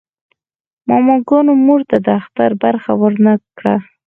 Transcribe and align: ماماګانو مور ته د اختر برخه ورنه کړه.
ماماګانو 0.87 1.53
مور 1.65 1.81
ته 1.89 1.97
د 2.05 2.07
اختر 2.19 2.51
برخه 2.63 2.91
ورنه 3.01 3.33
کړه. 3.57 3.75